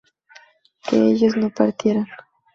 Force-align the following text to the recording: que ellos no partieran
que 0.83 0.97
ellos 1.11 1.37
no 1.37 1.51
partieran 1.51 2.07